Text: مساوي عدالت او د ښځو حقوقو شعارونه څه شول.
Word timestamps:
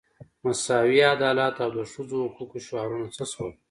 مساوي 0.43 0.99
عدالت 1.15 1.55
او 1.63 1.69
د 1.77 1.79
ښځو 1.91 2.17
حقوقو 2.31 2.57
شعارونه 2.67 3.07
څه 3.15 3.23
شول. 3.31 3.51